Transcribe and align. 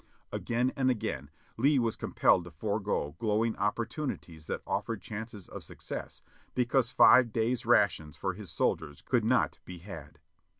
Again 0.31 0.73
and 0.75 0.89
again 0.89 1.29
Lee 1.57 1.77
was 1.77 1.95
compelled 1.95 2.45
to 2.45 2.49
forego 2.49 3.15
glowing 3.19 3.55
opportunities 3.57 4.47
that 4.47 4.63
offered 4.65 4.99
chances 4.99 5.47
Oi 5.55 5.59
success 5.59 6.23
because 6.55 6.89
five 6.89 7.31
days' 7.31 7.67
rations 7.67 8.17
for 8.17 8.33
his 8.33 8.49
soldiers 8.49 9.03
could 9.03 9.23
not 9.23 9.59
be 9.63 9.77
had. 9.77 10.17